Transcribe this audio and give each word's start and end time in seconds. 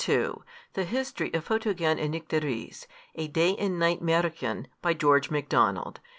]THE 0.73 0.83
HISTORY 0.83 1.31
OF 1.35 1.43
PHOTOGEN 1.45 1.99
AND 1.99 2.09
NYCTERIS. 2.13 2.87
A 3.13 3.27
Day 3.27 3.55
and 3.59 3.77
Night 3.77 4.01
Mährchen. 4.01 4.65
BY 4.81 4.95
GEORGE 4.95 5.29
MACDONALD. 5.29 5.99